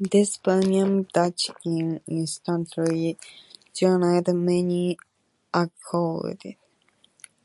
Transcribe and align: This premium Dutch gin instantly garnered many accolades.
This 0.00 0.36
premium 0.36 1.04
Dutch 1.04 1.48
gin 1.62 2.00
instantly 2.08 3.16
garnered 3.80 4.34
many 4.34 4.98
accolades. 5.54 6.56